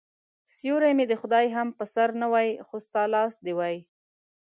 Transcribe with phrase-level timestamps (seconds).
[0.55, 3.77] سیوری مې د خدای هم په سر نه وای خو ستا لاس دي وای